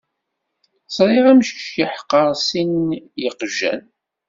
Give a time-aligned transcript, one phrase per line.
[0.95, 3.81] Ẓriɣ amcic yeḥqer sin n yiqjan.